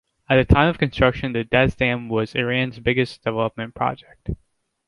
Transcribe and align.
At 0.27 0.37
the 0.37 0.51
time 0.51 0.67
of 0.67 0.79
construction 0.79 1.31
the 1.31 1.43
Dez 1.45 1.77
Dam 1.77 2.09
was 2.09 2.33
Iran's 2.33 2.79
biggest 2.79 3.21
development 3.23 3.75
project. 3.75 4.29